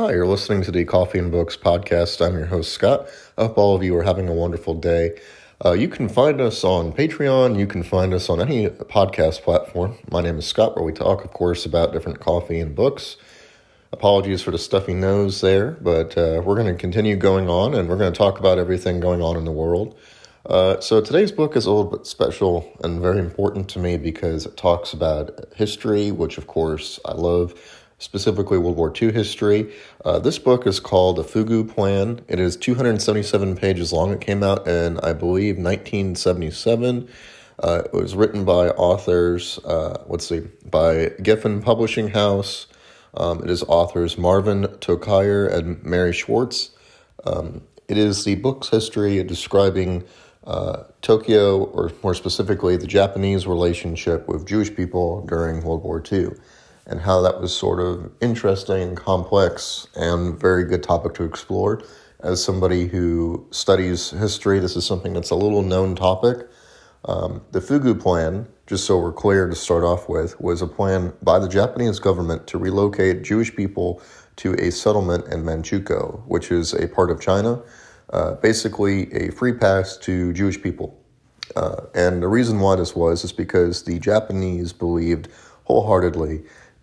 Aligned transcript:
Hi, 0.00 0.12
you're 0.12 0.28
listening 0.28 0.62
to 0.62 0.70
the 0.70 0.84
Coffee 0.84 1.18
and 1.18 1.32
Books 1.32 1.56
podcast. 1.56 2.24
I'm 2.24 2.34
your 2.34 2.46
host, 2.46 2.70
Scott. 2.70 3.08
I 3.36 3.46
hope 3.46 3.58
all 3.58 3.74
of 3.74 3.82
you 3.82 3.96
are 3.96 4.04
having 4.04 4.28
a 4.28 4.32
wonderful 4.32 4.74
day. 4.74 5.18
Uh, 5.64 5.72
you 5.72 5.88
can 5.88 6.08
find 6.08 6.40
us 6.40 6.62
on 6.62 6.92
Patreon. 6.92 7.58
You 7.58 7.66
can 7.66 7.82
find 7.82 8.14
us 8.14 8.30
on 8.30 8.40
any 8.40 8.68
podcast 8.68 9.42
platform. 9.42 9.96
My 10.08 10.20
name 10.20 10.38
is 10.38 10.46
Scott, 10.46 10.76
where 10.76 10.84
we 10.84 10.92
talk, 10.92 11.24
of 11.24 11.32
course, 11.32 11.66
about 11.66 11.92
different 11.92 12.20
coffee 12.20 12.60
and 12.60 12.76
books. 12.76 13.16
Apologies 13.92 14.40
for 14.40 14.52
the 14.52 14.58
stuffy 14.58 14.94
nose 14.94 15.40
there, 15.40 15.72
but 15.72 16.16
uh, 16.16 16.42
we're 16.44 16.54
going 16.54 16.72
to 16.72 16.80
continue 16.80 17.16
going 17.16 17.48
on 17.48 17.74
and 17.74 17.88
we're 17.88 17.96
going 17.96 18.12
to 18.12 18.16
talk 18.16 18.38
about 18.38 18.56
everything 18.56 19.00
going 19.00 19.20
on 19.20 19.36
in 19.36 19.44
the 19.44 19.50
world. 19.50 19.98
Uh, 20.46 20.78
so 20.78 21.00
today's 21.00 21.32
book 21.32 21.56
is 21.56 21.66
a 21.66 21.72
little 21.72 21.90
bit 21.90 22.06
special 22.06 22.72
and 22.84 23.00
very 23.00 23.18
important 23.18 23.68
to 23.70 23.80
me 23.80 23.96
because 23.96 24.46
it 24.46 24.56
talks 24.56 24.92
about 24.92 25.52
history, 25.56 26.12
which, 26.12 26.38
of 26.38 26.46
course, 26.46 27.00
I 27.04 27.14
love 27.14 27.52
specifically 27.98 28.58
World 28.58 28.76
War 28.76 28.92
II 29.00 29.12
history. 29.12 29.72
Uh, 30.04 30.18
this 30.18 30.38
book 30.38 30.66
is 30.66 30.80
called 30.80 31.16
The 31.16 31.24
Fugu 31.24 31.68
Plan. 31.68 32.20
It 32.28 32.38
is 32.38 32.56
277 32.56 33.56
pages 33.56 33.92
long. 33.92 34.12
It 34.12 34.20
came 34.20 34.42
out 34.42 34.66
in, 34.66 34.98
I 35.00 35.12
believe, 35.12 35.56
1977. 35.56 37.08
Uh, 37.60 37.82
it 37.84 37.92
was 37.92 38.14
written 38.14 38.44
by 38.44 38.68
authors, 38.70 39.58
uh, 39.64 40.04
let's 40.06 40.28
see, 40.28 40.40
by 40.64 41.06
Gefen 41.20 41.62
Publishing 41.62 42.08
House. 42.08 42.68
Um, 43.14 43.42
it 43.42 43.50
is 43.50 43.64
authors 43.64 44.16
Marvin 44.16 44.64
Tokayer 44.78 45.52
and 45.52 45.82
Mary 45.82 46.14
Swartz. 46.14 46.70
Um, 47.24 47.62
it 47.88 47.98
is 47.98 48.24
the 48.24 48.36
book's 48.36 48.68
history 48.68 49.24
describing 49.24 50.04
uh, 50.46 50.84
Tokyo, 51.02 51.64
or 51.64 51.90
more 52.04 52.14
specifically, 52.14 52.76
the 52.76 52.86
Japanese 52.86 53.46
relationship 53.46 54.28
with 54.28 54.46
Jewish 54.46 54.74
people 54.74 55.26
during 55.26 55.64
World 55.64 55.82
War 55.82 56.02
II 56.10 56.28
and 56.88 57.02
how 57.02 57.20
that 57.20 57.40
was 57.40 57.54
sort 57.54 57.80
of 57.80 58.10
interesting, 58.20 58.96
complex, 58.96 59.86
and 59.94 60.40
very 60.40 60.64
good 60.64 60.82
topic 60.82 61.14
to 61.14 61.24
explore. 61.24 61.82
As 62.20 62.42
somebody 62.42 62.86
who 62.86 63.46
studies 63.50 64.10
history, 64.10 64.58
this 64.58 64.74
is 64.74 64.84
something 64.84 65.12
that's 65.12 65.30
a 65.30 65.36
little 65.36 65.62
known 65.62 65.94
topic. 65.94 66.48
Um, 67.04 67.42
the 67.52 67.60
Fugu 67.60 68.00
Plan, 68.00 68.48
just 68.66 68.84
so 68.86 68.98
we're 68.98 69.12
clear 69.12 69.48
to 69.48 69.54
start 69.54 69.84
off 69.84 70.08
with, 70.08 70.40
was 70.40 70.62
a 70.62 70.66
plan 70.66 71.12
by 71.22 71.38
the 71.38 71.48
Japanese 71.48 72.00
government 72.00 72.46
to 72.48 72.58
relocate 72.58 73.22
Jewish 73.22 73.54
people 73.54 74.02
to 74.36 74.54
a 74.54 74.70
settlement 74.70 75.26
in 75.32 75.44
Manchukuo, 75.44 76.24
which 76.26 76.50
is 76.50 76.72
a 76.72 76.88
part 76.88 77.10
of 77.10 77.20
China, 77.20 77.62
uh, 78.10 78.34
basically 78.34 79.12
a 79.12 79.30
free 79.30 79.52
pass 79.52 79.96
to 79.98 80.32
Jewish 80.32 80.60
people. 80.60 80.98
Uh, 81.54 81.82
and 81.94 82.22
the 82.22 82.28
reason 82.28 82.58
why 82.60 82.76
this 82.76 82.96
was 82.96 83.24
is 83.24 83.32
because 83.32 83.84
the 83.84 83.98
Japanese 83.98 84.72
believed 84.72 85.28
wholeheartedly 85.64 86.42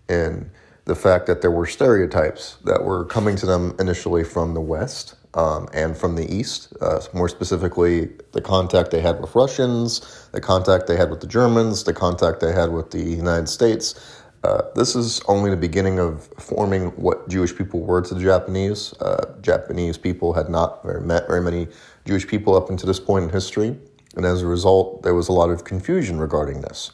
in 0.10 0.50
the 0.86 0.96
fact 0.96 1.26
that 1.28 1.42
there 1.42 1.52
were 1.52 1.66
stereotypes 1.66 2.58
that 2.64 2.84
were 2.84 3.06
coming 3.06 3.36
to 3.36 3.46
them 3.46 3.76
initially 3.80 4.24
from 4.24 4.54
the 4.54 4.62
West 4.62 5.16
um, 5.34 5.68
and 5.74 5.98
from 5.98 6.16
the 6.16 6.34
East, 6.34 6.74
uh, 6.80 7.02
more 7.14 7.28
specifically, 7.28 8.10
the 8.32 8.42
contact 8.42 8.92
they 8.92 9.02
had 9.02 9.20
with 9.20 9.36
Russians, 9.36 10.28
the 10.32 10.40
contact 10.40 10.88
they 10.88 10.96
had 10.96 11.10
with 11.10 11.20
the 11.20 11.28
Germans, 11.28 11.84
the 11.84 11.94
contact 11.94 12.40
they 12.40 12.54
had 12.54 12.72
with 12.72 12.92
the 12.92 13.02
United 13.02 13.50
States. 13.50 14.24
Uh, 14.44 14.62
this 14.76 14.96
is 14.96 15.22
only 15.28 15.50
the 15.50 15.58
beginning 15.58 16.00
of 16.00 16.30
forming 16.38 16.90
what 16.92 17.28
Jewish 17.28 17.56
people 17.56 17.82
were 17.82 18.02
to 18.02 18.14
the 18.14 18.22
Japanese. 18.22 18.94
Uh, 19.02 19.34
Japanese 19.42 19.98
people 19.98 20.34
had 20.34 20.50
not 20.50 20.84
very, 20.84 21.02
met 21.02 21.28
very 21.28 21.42
many 21.42 21.68
Jewish 22.06 22.28
people 22.28 22.56
up 22.56 22.70
until 22.70 22.88
this 22.88 23.00
point 23.00 23.24
in 23.24 23.30
history, 23.32 23.76
and 24.16 24.24
as 24.24 24.44
a 24.44 24.48
result, 24.48 25.02
there 25.02 25.16
was 25.16 25.28
a 25.28 25.34
lot 25.34 25.50
of 25.50 25.64
confusion 25.64 26.20
regarding 26.20 26.62
this. 26.62 26.92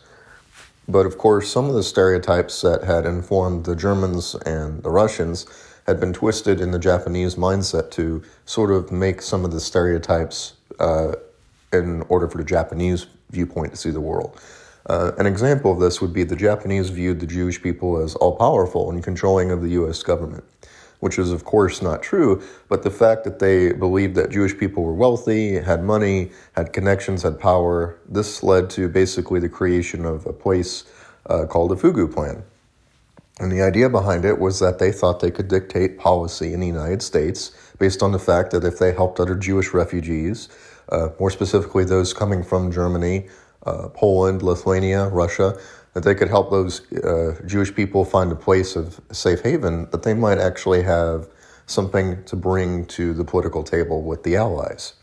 But 0.91 1.05
of 1.05 1.17
course, 1.17 1.49
some 1.49 1.69
of 1.69 1.73
the 1.73 1.83
stereotypes 1.83 2.61
that 2.63 2.83
had 2.83 3.05
informed 3.05 3.63
the 3.63 3.77
Germans 3.77 4.35
and 4.45 4.83
the 4.83 4.89
Russians 4.89 5.45
had 5.87 6.01
been 6.01 6.11
twisted 6.11 6.59
in 6.59 6.71
the 6.71 6.79
Japanese 6.79 7.35
mindset 7.35 7.91
to 7.91 8.21
sort 8.45 8.71
of 8.71 8.91
make 8.91 9.21
some 9.21 9.45
of 9.45 9.51
the 9.51 9.61
stereotypes 9.61 10.53
uh, 10.79 11.13
in 11.71 12.01
order 12.09 12.27
for 12.27 12.37
the 12.37 12.43
Japanese 12.43 13.07
viewpoint 13.29 13.71
to 13.71 13.77
see 13.77 13.89
the 13.89 14.01
world. 14.01 14.37
Uh, 14.87 15.13
an 15.17 15.25
example 15.25 15.71
of 15.71 15.79
this 15.79 16.01
would 16.01 16.11
be 16.11 16.23
the 16.25 16.35
Japanese 16.35 16.89
viewed 16.89 17.21
the 17.21 17.27
Jewish 17.27 17.61
people 17.61 17.97
as 17.97 18.15
all 18.15 18.35
powerful 18.35 18.91
and 18.91 19.01
controlling 19.01 19.49
of 19.49 19.61
the 19.61 19.69
US 19.69 20.03
government 20.03 20.43
which 21.01 21.19
is, 21.19 21.31
of 21.31 21.43
course, 21.43 21.81
not 21.81 22.01
true. 22.01 22.41
But 22.69 22.83
the 22.83 22.89
fact 22.89 23.25
that 23.25 23.39
they 23.39 23.73
believed 23.73 24.15
that 24.15 24.29
Jewish 24.29 24.57
people 24.57 24.83
were 24.83 24.93
wealthy, 24.93 25.55
had 25.55 25.83
money, 25.83 26.31
had 26.53 26.71
connections, 26.71 27.23
had 27.23 27.39
power, 27.39 27.99
this 28.07 28.41
led 28.41 28.69
to 28.71 28.87
basically 28.87 29.39
the 29.39 29.49
creation 29.49 30.05
of 30.05 30.25
a 30.25 30.33
place 30.33 30.85
uh, 31.25 31.45
called 31.47 31.71
the 31.71 31.75
Fugu 31.75 32.11
Plan. 32.11 32.43
And 33.39 33.51
the 33.51 33.63
idea 33.63 33.89
behind 33.89 34.25
it 34.25 34.39
was 34.39 34.59
that 34.59 34.77
they 34.77 34.91
thought 34.91 35.19
they 35.19 35.31
could 35.31 35.47
dictate 35.47 35.97
policy 35.97 36.53
in 36.53 36.59
the 36.59 36.67
United 36.67 37.01
States 37.01 37.51
based 37.79 38.03
on 38.03 38.11
the 38.11 38.19
fact 38.19 38.51
that 38.51 38.63
if 38.63 38.77
they 38.77 38.93
helped 38.93 39.19
other 39.19 39.35
Jewish 39.35 39.73
refugees, 39.73 40.49
uh, 40.89 41.09
more 41.19 41.31
specifically 41.31 41.83
those 41.83 42.13
coming 42.13 42.43
from 42.43 42.71
Germany, 42.71 43.27
uh, 43.65 43.89
Poland, 43.89 44.43
Lithuania, 44.43 45.07
Russia, 45.07 45.59
that 45.93 46.03
they 46.03 46.15
could 46.15 46.29
help 46.29 46.49
those 46.49 46.91
uh, 46.93 47.39
Jewish 47.45 47.73
people 47.73 48.05
find 48.05 48.31
a 48.31 48.35
place 48.35 48.75
of 48.75 49.01
safe 49.11 49.41
haven, 49.41 49.89
that 49.91 50.03
they 50.03 50.13
might 50.13 50.37
actually 50.37 50.83
have 50.83 51.27
something 51.65 52.23
to 52.25 52.35
bring 52.35 52.85
to 52.85 53.13
the 53.13 53.23
political 53.23 53.63
table 53.63 54.01
with 54.01 54.23
the 54.23 54.35
Allies. 54.35 54.93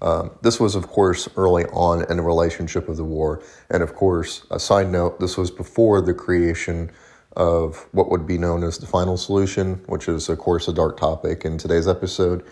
Um, 0.00 0.32
this 0.42 0.58
was, 0.58 0.74
of 0.74 0.88
course, 0.88 1.28
early 1.36 1.64
on 1.66 2.04
in 2.10 2.16
the 2.16 2.22
relationship 2.22 2.88
of 2.88 2.96
the 2.96 3.04
war. 3.04 3.40
And 3.70 3.82
of 3.82 3.94
course, 3.94 4.44
a 4.50 4.58
side 4.58 4.90
note, 4.90 5.20
this 5.20 5.36
was 5.36 5.50
before 5.50 6.00
the 6.00 6.12
creation 6.12 6.90
of 7.36 7.86
what 7.92 8.10
would 8.10 8.26
be 8.26 8.36
known 8.36 8.64
as 8.64 8.78
the 8.78 8.86
final 8.86 9.16
solution, 9.16 9.80
which 9.86 10.08
is, 10.08 10.28
of 10.28 10.38
course, 10.38 10.66
a 10.66 10.72
dark 10.72 10.98
topic 10.98 11.44
in 11.44 11.56
today's 11.56 11.86
episode. 11.86 12.44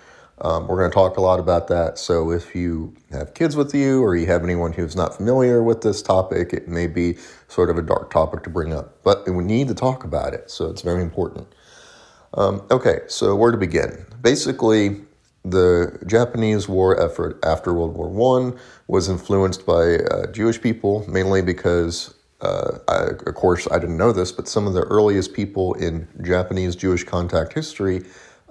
Um, 0.42 0.66
we're 0.66 0.78
going 0.78 0.90
to 0.90 0.94
talk 0.94 1.18
a 1.18 1.20
lot 1.20 1.38
about 1.38 1.68
that. 1.68 1.98
So 1.98 2.30
if 2.30 2.54
you 2.54 2.94
have 3.10 3.34
kids 3.34 3.56
with 3.56 3.74
you 3.74 4.02
or 4.02 4.16
you 4.16 4.26
have 4.26 4.42
anyone 4.42 4.72
who's 4.72 4.96
not 4.96 5.16
familiar 5.16 5.62
with 5.62 5.82
this 5.82 6.00
topic, 6.00 6.52
it 6.52 6.66
may 6.66 6.86
be 6.86 7.18
sort 7.48 7.68
of 7.68 7.76
a 7.76 7.82
dark 7.82 8.10
topic 8.10 8.42
to 8.44 8.50
bring 8.50 8.72
up. 8.72 9.02
But 9.02 9.28
we 9.28 9.44
need 9.44 9.68
to 9.68 9.74
talk 9.74 10.02
about 10.04 10.32
it, 10.32 10.50
so 10.50 10.70
it's 10.70 10.82
very 10.82 11.02
important. 11.02 11.46
Um, 12.34 12.62
okay, 12.70 13.00
so 13.06 13.36
where 13.36 13.50
to 13.50 13.58
begin? 13.58 14.06
Basically, 14.22 15.02
the 15.44 15.98
Japanese 16.06 16.68
war 16.68 16.98
effort 17.00 17.38
after 17.44 17.74
World 17.74 17.94
War 17.94 18.50
I 18.50 18.52
was 18.86 19.08
influenced 19.08 19.66
by 19.66 19.96
uh, 19.96 20.30
Jewish 20.32 20.60
people, 20.60 21.04
mainly 21.08 21.42
because, 21.42 22.14
uh, 22.40 22.78
I, 22.88 23.08
of 23.26 23.34
course, 23.34 23.66
I 23.70 23.78
didn't 23.78 23.96
know 23.96 24.12
this, 24.12 24.32
but 24.32 24.48
some 24.48 24.66
of 24.66 24.74
the 24.74 24.82
earliest 24.82 25.32
people 25.34 25.74
in 25.74 26.08
Japanese 26.22 26.76
Jewish 26.76 27.04
contact 27.04 27.52
history 27.52 28.04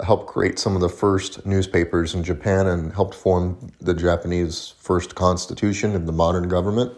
helped 0.03 0.27
create 0.27 0.59
some 0.59 0.75
of 0.75 0.81
the 0.81 0.89
first 0.89 1.45
newspapers 1.45 2.13
in 2.13 2.23
Japan 2.23 2.67
and 2.67 2.93
helped 2.93 3.15
form 3.15 3.71
the 3.79 3.93
Japanese 3.93 4.73
first 4.79 5.15
constitution 5.15 5.95
of 5.95 6.05
the 6.05 6.11
modern 6.11 6.47
government. 6.47 6.93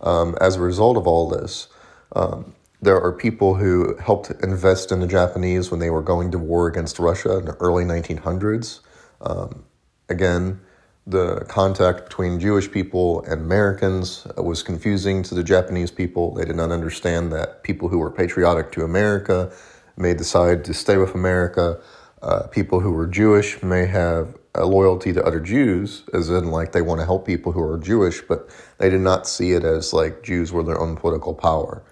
Um, 0.00 0.36
as 0.40 0.56
a 0.56 0.60
result 0.60 0.96
of 0.96 1.06
all 1.06 1.28
this, 1.28 1.68
um, 2.14 2.54
there 2.82 3.00
are 3.00 3.12
people 3.12 3.54
who 3.54 3.96
helped 3.96 4.30
invest 4.42 4.92
in 4.92 5.00
the 5.00 5.06
Japanese 5.06 5.70
when 5.70 5.80
they 5.80 5.90
were 5.90 6.02
going 6.02 6.30
to 6.32 6.38
war 6.38 6.66
against 6.66 6.98
Russia 6.98 7.38
in 7.38 7.46
the 7.46 7.54
early 7.54 7.84
1900s. 7.84 8.80
Um, 9.20 9.64
again, 10.08 10.60
the 11.06 11.44
contact 11.48 12.08
between 12.08 12.40
Jewish 12.40 12.70
people 12.70 13.22
and 13.24 13.40
Americans 13.42 14.26
was 14.36 14.62
confusing 14.62 15.22
to 15.24 15.34
the 15.34 15.44
Japanese 15.44 15.90
people. 15.90 16.34
They 16.34 16.44
did 16.44 16.56
not 16.56 16.70
understand 16.72 17.32
that 17.32 17.62
people 17.62 17.88
who 17.88 17.98
were 17.98 18.10
patriotic 18.10 18.72
to 18.72 18.84
America 18.84 19.52
may 19.96 20.14
decide 20.14 20.64
to 20.64 20.74
stay 20.74 20.96
with 20.96 21.14
America 21.14 21.80
uh, 22.24 22.46
people 22.46 22.80
who 22.80 22.96
are 22.96 23.06
Jewish 23.06 23.62
may 23.62 23.84
have 23.84 24.34
a 24.54 24.64
loyalty 24.64 25.12
to 25.12 25.22
other 25.22 25.40
Jews, 25.40 26.04
as 26.14 26.30
in 26.30 26.50
like 26.50 26.72
they 26.72 26.80
want 26.80 27.00
to 27.00 27.04
help 27.04 27.26
people 27.26 27.52
who 27.52 27.62
are 27.62 27.76
Jewish, 27.76 28.22
but 28.22 28.48
they 28.78 28.88
did 28.88 29.02
not 29.02 29.26
see 29.26 29.52
it 29.52 29.62
as 29.62 29.92
like 29.92 30.22
Jews 30.22 30.50
were 30.50 30.62
their 30.62 30.80
own 30.80 30.96
political 30.96 31.34
power. 31.34 31.82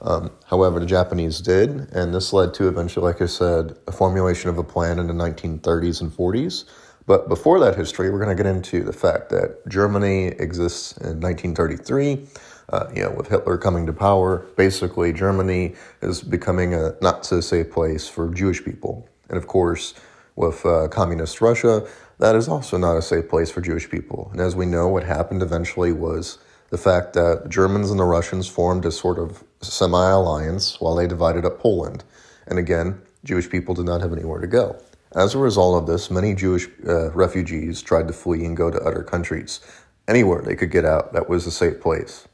Um, 0.00 0.30
however, 0.46 0.80
the 0.80 0.86
Japanese 0.86 1.40
did, 1.40 1.70
and 1.92 2.14
this 2.14 2.32
led 2.32 2.54
to 2.54 2.68
eventually, 2.68 3.04
like 3.04 3.20
I 3.20 3.26
said, 3.26 3.76
a 3.86 3.92
formulation 3.92 4.48
of 4.48 4.56
a 4.56 4.64
plan 4.64 4.98
in 4.98 5.08
the 5.08 5.12
1930s 5.12 6.00
and 6.00 6.10
40s. 6.10 6.64
But 7.04 7.28
before 7.28 7.60
that 7.60 7.76
history, 7.76 8.10
we're 8.10 8.24
going 8.24 8.34
to 8.34 8.42
get 8.42 8.50
into 8.50 8.82
the 8.84 8.92
fact 8.92 9.28
that 9.30 9.68
Germany 9.68 10.28
exists 10.28 10.96
in 10.96 11.20
1933. 11.20 12.26
Uh, 12.70 12.86
you 12.94 13.02
know, 13.02 13.10
with 13.10 13.28
Hitler 13.28 13.58
coming 13.58 13.84
to 13.86 13.92
power, 13.92 14.46
basically 14.56 15.12
Germany 15.12 15.74
is 16.00 16.22
becoming 16.22 16.72
a 16.72 16.94
not 17.02 17.26
so 17.26 17.40
safe 17.40 17.70
place 17.70 18.08
for 18.08 18.32
Jewish 18.32 18.64
people. 18.64 19.06
And 19.32 19.38
of 19.38 19.48
course, 19.48 19.94
with 20.36 20.64
uh, 20.64 20.88
communist 20.88 21.40
Russia, 21.40 21.86
that 22.18 22.36
is 22.36 22.48
also 22.48 22.76
not 22.76 22.96
a 22.96 23.02
safe 23.02 23.28
place 23.28 23.50
for 23.50 23.62
Jewish 23.62 23.90
people. 23.90 24.28
And 24.30 24.40
as 24.40 24.54
we 24.54 24.66
know, 24.66 24.86
what 24.88 25.04
happened 25.04 25.42
eventually 25.42 25.90
was 25.90 26.38
the 26.68 26.78
fact 26.78 27.14
that 27.14 27.48
Germans 27.48 27.90
and 27.90 27.98
the 27.98 28.04
Russians 28.04 28.46
formed 28.46 28.84
a 28.84 28.92
sort 28.92 29.18
of 29.18 29.42
semi 29.62 30.10
alliance 30.10 30.80
while 30.80 30.94
they 30.94 31.06
divided 31.06 31.44
up 31.44 31.58
Poland. 31.58 32.04
And 32.46 32.58
again, 32.58 33.00
Jewish 33.24 33.48
people 33.48 33.74
did 33.74 33.86
not 33.86 34.02
have 34.02 34.12
anywhere 34.12 34.40
to 34.40 34.46
go. 34.46 34.76
As 35.14 35.34
a 35.34 35.38
result 35.38 35.80
of 35.80 35.86
this, 35.86 36.10
many 36.10 36.34
Jewish 36.34 36.68
uh, 36.86 37.10
refugees 37.12 37.82
tried 37.82 38.06
to 38.08 38.12
flee 38.12 38.44
and 38.44 38.56
go 38.56 38.70
to 38.70 38.78
other 38.80 39.02
countries. 39.02 39.60
Anywhere 40.08 40.42
they 40.42 40.56
could 40.56 40.70
get 40.70 40.84
out, 40.84 41.12
that 41.14 41.28
was 41.28 41.46
a 41.46 41.50
safe 41.50 41.80
place. 41.80 42.28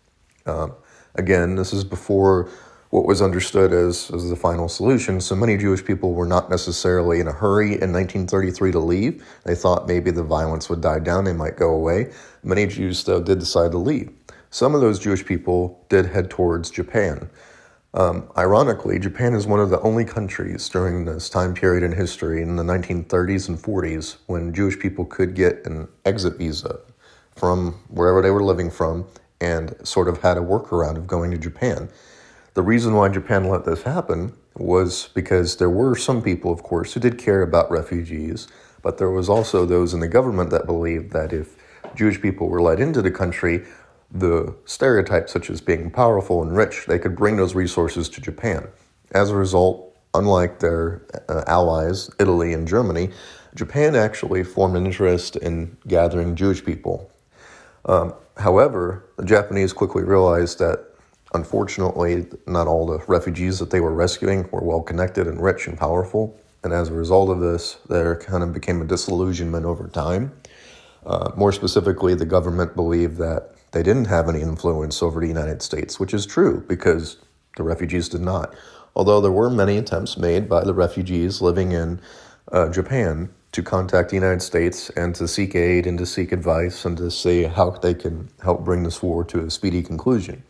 Um, 0.47 0.75
again, 1.15 1.55
this 1.55 1.73
is 1.73 1.85
before 1.85 2.49
what 2.91 3.05
was 3.05 3.21
understood 3.21 3.73
as, 3.73 4.11
as 4.13 4.31
the 4.31 4.37
final 4.37 4.69
solution. 4.69 5.21
So 5.21 5.37
many 5.37 5.57
Jewish 5.57 5.85
people 5.85 6.15
were 6.15 6.27
not 6.27 6.49
necessarily 6.49 7.21
in 7.21 7.29
a 7.29 7.33
hurry 7.33 7.73
in 7.73 7.93
1933 7.93 8.73
to 8.73 8.79
leave. 8.79 9.25
They 9.45 9.55
thought 9.55 9.87
maybe 9.87 10.11
the 10.11 10.23
violence 10.23 10.71
would 10.71 10.81
die 10.81 10.99
down, 10.99 11.25
they 11.25 11.35
might 11.35 11.57
go 11.57 11.71
away. 11.71 12.13
Many 12.43 12.67
Jews, 12.67 13.05
though, 13.05 13.23
did 13.23 13.41
decide 13.41 13.73
to 13.73 13.79
leave. 13.79 14.11
Some 14.51 14.75
of 14.75 14.81
those 14.81 14.99
Jewish 14.99 15.25
people 15.25 15.85
did 15.91 16.07
head 16.07 16.31
towards 16.31 16.71
Japan. 16.71 17.29
Um, 17.95 18.31
ironically, 18.37 18.99
Japan 18.99 19.35
is 19.35 19.47
one 19.47 19.61
of 19.61 19.71
the 19.71 19.81
only 19.81 20.05
countries 20.05 20.69
during 20.69 21.05
this 21.05 21.29
time 21.29 21.55
period 21.55 21.83
in 21.83 21.93
history 21.93 22.43
in 22.43 22.57
the 22.57 22.63
1930s 22.63 23.49
and 23.49 23.59
40s 23.59 24.17
when 24.27 24.55
Jewish 24.55 24.79
people 24.79 25.05
could 25.05 25.35
get 25.35 25.67
an 25.67 25.89
exit 26.05 26.39
visa 26.39 26.81
from 27.35 27.73
wherever 27.89 28.23
they 28.23 28.31
were 28.31 28.43
living 28.43 28.71
from 28.71 29.07
and 29.41 29.75
sort 29.85 30.09
of 30.09 30.21
had 30.21 30.37
a 30.37 30.41
workaround 30.41 30.97
of 30.97 31.07
going 31.07 31.31
to 31.31 31.39
Japan. 31.39 31.89
The 32.55 32.63
reason 32.63 32.95
why 32.95 33.09
Japan 33.09 33.49
let 33.49 33.65
this 33.65 33.83
happen 33.83 34.33
was 34.57 35.09
because 35.15 35.57
there 35.57 35.71
were 35.71 35.95
some 35.95 36.23
people, 36.23 36.51
of 36.51 36.63
course, 36.63 36.95
who 36.95 37.01
did 37.01 37.19
care 37.19 37.43
about 37.43 37.71
refugees, 37.71 38.49
but 38.83 38.99
there 38.99 39.11
was 39.11 39.29
also 39.29 39.65
those 39.65 39.95
in 39.95 40.01
the 40.01 40.09
government 40.09 40.51
that 40.51 40.67
believed 40.67 41.13
that 41.13 41.33
if 41.33 41.57
Jewish 41.95 42.21
people 42.21 42.49
were 42.49 42.63
let 42.63 42.81
into 42.81 43.03
the 43.03 43.11
country, 43.11 43.65
the 44.11 44.55
stereotypes 44.65 45.33
such 45.33 45.51
as 45.51 45.61
being 45.61 45.91
powerful 45.91 46.43
and 46.43 46.57
rich, 46.57 46.87
they 46.87 46.99
could 46.99 47.15
bring 47.15 47.37
those 47.37 47.55
resources 47.55 48.09
to 48.09 48.21
Japan. 48.21 48.69
As 49.13 49.31
a 49.31 49.37
result, 49.37 49.97
unlike 50.15 50.59
their 50.59 51.03
uh, 51.29 51.45
allies, 51.47 52.11
Italy 52.19 52.53
and 52.53 52.67
Germany, 52.67 53.11
Japan 53.55 53.95
actually 53.95 54.45
formed 54.45 54.77
an 54.77 54.87
interest 54.87 55.37
in 55.37 55.77
gathering 55.87 56.35
Jewish 56.35 56.65
people. 56.65 57.11
Um, 57.85 58.15
however, 58.37 59.05
the 59.17 59.25
Japanese 59.25 59.73
quickly 59.73 60.03
realized 60.03 60.59
that 60.59 60.88
unfortunately, 61.35 62.27
not 62.47 62.67
all 62.67 62.87
the 62.87 62.99
refugees 63.07 63.59
that 63.59 63.71
they 63.71 63.81
were 63.81 63.95
rescuing 63.95 64.49
were 64.51 64.63
well 64.63 64.83
connected 64.83 65.27
and 65.27 65.43
rich 65.43 65.67
and 65.67 65.79
powerful. 65.79 66.39
And 66.65 66.73
as 66.73 66.89
a 66.89 66.95
result 66.95 67.31
of 67.31 67.41
this, 67.41 67.79
there 67.89 68.17
kind 68.17 68.43
of 68.43 68.53
became 68.53 68.83
a 68.83 68.85
disillusionment 68.85 69.65
over 69.65 69.89
time. 69.89 70.33
Uh, 71.07 71.31
more 71.37 71.53
specifically, 71.53 72.15
the 72.15 72.27
government 72.27 72.75
believed 72.75 73.17
that 73.19 73.55
they 73.73 73.83
didn't 73.83 74.07
have 74.07 74.29
any 74.29 74.41
influence 74.41 75.03
over 75.03 75.21
the 75.21 75.29
United 75.29 75.63
States, 75.63 76.01
which 76.01 76.13
is 76.13 76.27
true 76.27 76.65
because 76.67 77.19
the 77.57 77.63
refugees 77.63 78.09
did 78.09 78.21
not. 78.21 78.55
Although 78.97 79.21
there 79.21 79.33
were 79.33 79.51
many 79.51 79.77
attempts 79.77 80.17
made 80.17 80.49
by 80.49 80.65
the 80.65 80.75
refugees 80.75 81.41
living 81.41 81.73
in 81.73 82.01
uh, 82.51 82.69
Japan 82.71 83.31
to 83.53 83.63
contact 83.63 84.11
the 84.11 84.17
United 84.17 84.43
States 84.43 84.91
and 84.91 85.15
to 85.15 85.29
seek 85.29 85.55
aid 85.55 85.87
and 85.87 85.99
to 85.99 86.07
seek 86.07 86.33
advice 86.33 86.85
and 86.85 86.97
to 86.97 87.11
see 87.11 87.45
how 87.45 87.71
they 87.71 87.95
can 87.95 88.29
help 88.43 88.65
bring 88.65 88.83
this 88.83 89.03
war 89.03 89.25
to 89.25 89.45
a 89.45 89.51
speedy 89.51 89.83
conclusion. 89.83 90.43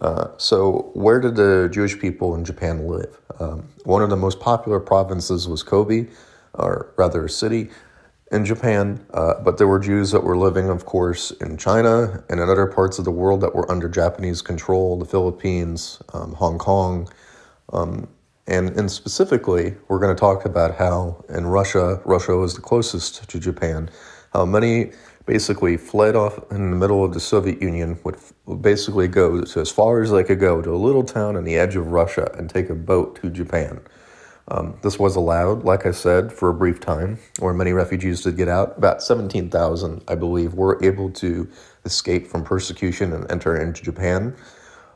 Uh, 0.00 0.28
so, 0.36 0.90
where 0.94 1.20
did 1.20 1.36
the 1.36 1.68
Jewish 1.72 1.98
people 1.98 2.34
in 2.34 2.44
Japan 2.44 2.86
live? 2.86 3.18
Um, 3.40 3.68
one 3.84 4.02
of 4.02 4.10
the 4.10 4.16
most 4.16 4.40
popular 4.40 4.78
provinces 4.78 5.48
was 5.48 5.62
Kobe, 5.62 6.08
or 6.54 6.92
rather 6.96 7.24
a 7.24 7.30
city 7.30 7.70
in 8.32 8.44
Japan, 8.44 9.04
uh, 9.14 9.34
but 9.42 9.56
there 9.56 9.68
were 9.68 9.78
Jews 9.78 10.10
that 10.10 10.24
were 10.24 10.36
living, 10.36 10.68
of 10.68 10.84
course, 10.84 11.30
in 11.32 11.56
China 11.56 12.24
and 12.28 12.40
in 12.40 12.48
other 12.48 12.66
parts 12.66 12.98
of 12.98 13.04
the 13.04 13.10
world 13.10 13.40
that 13.40 13.54
were 13.54 13.70
under 13.70 13.88
Japanese 13.88 14.42
control, 14.42 14.98
the 14.98 15.04
Philippines, 15.04 16.02
um, 16.12 16.32
Hong 16.32 16.58
Kong. 16.58 17.08
Um, 17.72 18.08
and, 18.48 18.70
and 18.70 18.90
specifically, 18.90 19.74
we're 19.88 19.98
going 19.98 20.14
to 20.14 20.18
talk 20.18 20.44
about 20.44 20.76
how 20.76 21.24
in 21.28 21.46
Russia, 21.46 22.00
Russia 22.04 22.36
was 22.36 22.54
the 22.54 22.60
closest 22.60 23.28
to 23.28 23.38
Japan, 23.38 23.90
how 24.32 24.44
many 24.44 24.92
basically 25.26 25.76
fled 25.76 26.16
off 26.16 26.38
in 26.50 26.70
the 26.70 26.76
middle 26.76 27.04
of 27.04 27.12
the 27.12 27.20
Soviet 27.20 27.60
Union, 27.60 27.98
would 28.04 28.16
basically 28.62 29.08
go 29.08 29.42
to 29.42 29.60
as 29.60 29.70
far 29.70 30.00
as 30.00 30.12
they 30.12 30.24
could 30.24 30.40
go 30.40 30.62
to 30.62 30.70
a 30.70 30.76
little 30.76 31.02
town 31.02 31.36
on 31.36 31.44
the 31.44 31.56
edge 31.56 31.76
of 31.76 31.88
Russia 31.88 32.30
and 32.38 32.48
take 32.48 32.70
a 32.70 32.74
boat 32.74 33.20
to 33.20 33.28
Japan. 33.28 33.80
Um, 34.48 34.78
this 34.82 34.98
was 34.98 35.16
allowed, 35.16 35.64
like 35.64 35.86
I 35.86 35.90
said, 35.90 36.32
for 36.32 36.48
a 36.48 36.54
brief 36.54 36.78
time, 36.78 37.18
where 37.40 37.52
many 37.52 37.72
refugees 37.72 38.22
did 38.22 38.36
get 38.36 38.48
out. 38.48 38.78
About 38.78 39.02
17,000, 39.02 40.04
I 40.06 40.14
believe, 40.14 40.54
were 40.54 40.78
able 40.84 41.10
to 41.14 41.48
escape 41.84 42.28
from 42.28 42.44
persecution 42.44 43.12
and 43.12 43.28
enter 43.30 43.60
into 43.60 43.82
Japan. 43.82 44.36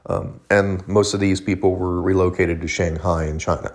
Um, 0.06 0.41
and 0.50 0.87
most 0.87 1.15
of 1.15 1.21
these 1.21 1.41
people 1.41 1.75
were 1.75 2.00
relocated 2.00 2.61
to 2.61 2.69
Shanghai 2.69 3.25
in 3.25 3.41
China. 3.41 3.75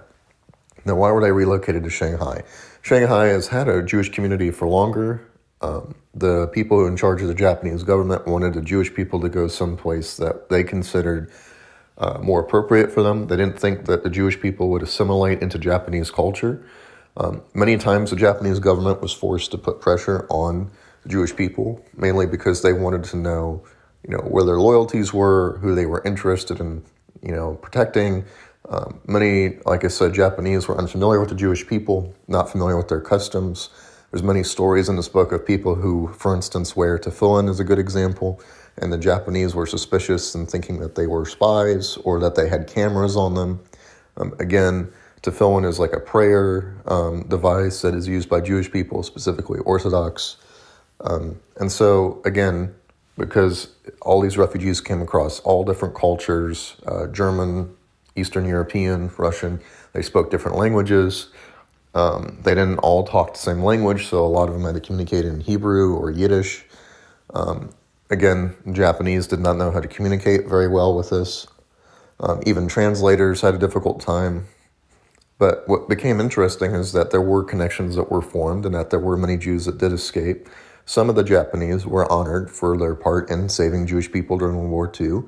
Now, 0.86 0.96
why 0.96 1.12
were 1.12 1.22
they 1.22 1.32
relocated 1.32 1.84
to 1.84 1.90
Shanghai? 1.90 2.44
Shanghai 2.82 3.26
has 3.28 3.50
had 3.50 3.68
a 3.68 3.84
Jewish 3.84 4.10
community 4.10 4.52
for 4.52 4.68
longer. 4.68 5.28
Um, 5.62 5.96
the 6.14 6.48
people 6.48 6.86
in 6.86 6.98
charge 6.98 7.22
of 7.22 7.28
the 7.28 7.34
Japanese 7.34 7.84
government 7.84 8.28
wanted 8.28 8.54
the 8.54 8.62
Jewish 8.62 8.94
people 8.94 9.20
to 9.22 9.30
go 9.30 9.48
someplace 9.48 10.18
that 10.18 10.50
they 10.50 10.64
considered 10.64 11.32
uh, 11.98 12.20
more 12.22 12.42
appropriate 12.42 12.92
for 12.92 13.02
them. 13.02 13.28
They 13.28 13.38
didn't 13.38 13.60
think 13.60 13.86
that 13.86 14.04
the 14.04 14.10
Jewish 14.10 14.40
people 14.40 14.70
would 14.70 14.84
assimilate 14.84 15.42
into 15.42 15.58
Japanese 15.58 16.12
culture. 16.12 16.66
Um, 17.18 17.44
many 17.54 17.78
times, 17.78 18.10
the 18.10 18.18
Japanese 18.18 18.60
government 18.60 19.02
was 19.02 19.14
forced 19.14 19.52
to 19.52 19.58
put 19.58 19.80
pressure 19.80 20.28
on 20.30 20.70
the 21.04 21.10
Jewish 21.10 21.36
people, 21.36 21.84
mainly 21.96 22.26
because 22.26 22.62
they 22.62 22.74
wanted 22.74 23.06
to 23.06 23.18
know, 23.18 23.64
you 24.04 24.16
know, 24.16 24.24
where 24.24 24.44
their 24.44 24.60
loyalties 24.60 25.14
were, 25.14 25.58
who 25.60 25.74
they 25.74 25.86
were 25.86 26.04
interested 26.04 26.60
in, 26.60 26.84
you 27.22 27.32
know, 27.32 27.56
protecting. 27.56 28.26
Um, 28.68 29.00
many, 29.08 29.60
like 29.66 29.86
I 29.86 29.88
said, 29.88 30.14
Japanese 30.14 30.68
were 30.68 30.78
unfamiliar 30.78 31.20
with 31.20 31.30
the 31.30 31.36
Jewish 31.36 31.66
people, 31.66 32.14
not 32.28 32.50
familiar 32.50 32.76
with 32.76 32.90
their 32.90 33.02
customs. 33.02 33.70
There's 34.12 34.24
many 34.24 34.44
stories 34.44 34.88
in 34.88 34.96
this 34.96 35.10
book 35.10 35.32
of 35.32 35.46
people 35.46 35.76
who, 35.76 36.08
for 36.14 36.36
instance, 36.36 36.76
wear 36.76 36.98
tefillin 36.98 37.50
is 37.50 37.60
a 37.60 37.64
good 37.64 37.80
example 37.80 38.40
and 38.78 38.92
the 38.92 38.98
Japanese 38.98 39.56
were 39.56 39.66
suspicious 39.66 40.36
and 40.36 40.50
thinking 40.50 40.80
that 40.80 40.96
they 40.96 41.08
were 41.08 41.26
spies 41.26 41.98
or 41.98 42.20
that 42.20 42.36
they 42.36 42.50
had 42.50 42.68
cameras 42.68 43.16
on 43.16 43.34
them. 43.34 43.62
Um, 44.18 44.34
again, 44.40 44.92
tefillin 45.22 45.66
is 45.66 45.80
like 45.80 45.94
a 45.94 46.00
prayer 46.00 46.76
um, 46.86 47.24
device 47.28 47.82
that 47.82 47.94
is 47.94 48.08
used 48.08 48.30
by 48.30 48.42
Jewish 48.42 48.72
people, 48.72 49.04
specifically 49.04 49.60
Orthodox. 49.60 50.38
Um, 51.02 51.40
and 51.58 51.72
so, 51.72 52.22
again, 52.26 52.76
because 53.18 53.70
all 54.02 54.22
these 54.22 54.38
refugees 54.38 54.82
came 54.82 55.02
across 55.02 55.40
all 55.42 55.64
different 55.64 55.96
cultures 55.96 56.76
uh, 56.86 57.08
German, 57.08 57.76
Eastern 58.16 58.46
European, 58.46 59.10
Russian, 59.18 59.62
they 59.94 60.02
spoke 60.02 60.32
different 60.32 60.58
languages. 60.58 61.30
Um, 61.96 62.38
they 62.44 62.54
didn't 62.54 62.78
all 62.80 63.06
talk 63.06 63.34
the 63.34 63.40
same 63.40 63.64
language, 63.64 64.08
so 64.08 64.24
a 64.24 64.28
lot 64.28 64.50
of 64.50 64.54
them 64.54 64.64
had 64.66 64.76
to 64.76 64.82
communicate 64.82 65.26
in 65.26 65.40
Hebrew 65.40 65.96
or 65.96 66.12
Yiddish. 66.12 66.66
Um, 67.34 67.72
Again, 68.10 68.56
Japanese 68.72 69.26
did 69.26 69.40
not 69.40 69.58
know 69.58 69.72
how 69.72 69.80
to 69.80 69.88
communicate 69.88 70.48
very 70.48 70.68
well 70.68 70.96
with 70.96 71.10
this. 71.10 71.48
Um, 72.20 72.42
even 72.46 72.68
translators 72.68 73.42
had 73.42 73.56
a 73.56 73.58
difficult 73.58 74.00
time. 74.00 74.46
But 75.40 75.68
what 75.68 75.90
became 75.90 76.22
interesting 76.22 76.74
is 76.74 76.94
that 76.94 77.10
there 77.10 77.22
were 77.22 77.44
connections 77.44 77.96
that 77.96 78.12
were 78.12 78.22
formed 78.22 78.66
and 78.66 78.76
that 78.76 78.92
there 78.92 79.00
were 79.00 79.18
many 79.18 79.38
Jews 79.38 79.66
that 79.66 79.80
did 79.80 79.92
escape. 79.92 80.48
Some 80.86 81.10
of 81.10 81.16
the 81.16 81.24
Japanese 81.24 81.86
were 81.86 82.10
honored 82.12 82.52
for 82.52 82.78
their 82.78 82.96
part 82.96 83.30
in 83.32 83.50
saving 83.50 83.88
Jewish 83.88 84.12
people 84.12 84.38
during 84.38 84.56
World 84.56 84.70
War 84.70 84.92
II. 84.98 85.24